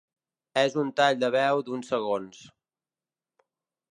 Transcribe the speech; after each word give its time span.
És 0.61 0.77
un 0.83 0.87
tall 1.01 1.19
de 1.23 1.29
veu 1.35 1.61
d'uns 1.67 1.93
segons. 1.93 2.41